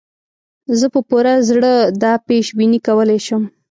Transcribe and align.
زه 0.79 0.87
په 0.93 0.99
پوره 1.09 1.33
زړه 1.49 1.73
دا 2.03 2.13
پېش 2.27 2.45
بیني 2.57 2.79
کولای 2.87 3.19
شم. 3.25 3.43